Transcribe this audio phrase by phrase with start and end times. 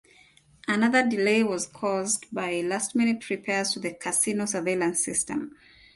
[0.67, 5.55] Another delay was caused by last-minute repairs to the casino surveillance system.